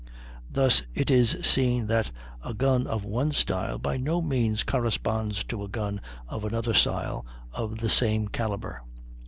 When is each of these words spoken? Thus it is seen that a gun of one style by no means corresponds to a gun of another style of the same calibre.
Thus 0.49 0.81
it 0.95 1.11
is 1.11 1.37
seen 1.43 1.85
that 1.85 2.09
a 2.43 2.55
gun 2.55 2.87
of 2.87 3.03
one 3.03 3.31
style 3.33 3.77
by 3.77 3.97
no 3.97 4.19
means 4.19 4.63
corresponds 4.63 5.43
to 5.43 5.63
a 5.63 5.67
gun 5.67 6.01
of 6.27 6.43
another 6.43 6.73
style 6.73 7.23
of 7.53 7.77
the 7.81 7.89
same 7.89 8.27
calibre. 8.27 8.79